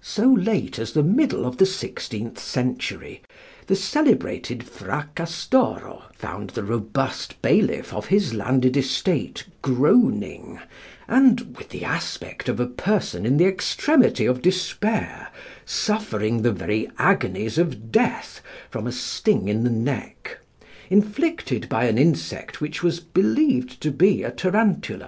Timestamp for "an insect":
21.84-22.60